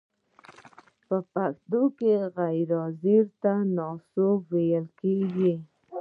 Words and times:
په 1.07 1.17
پښتو 1.33 1.81
کې 1.97 2.11
غیر 2.37 2.69
حاضر 2.81 3.23
ته 3.41 3.53
ناسوب 3.77 4.39
ویل 4.53 4.85
کیږی. 4.99 5.53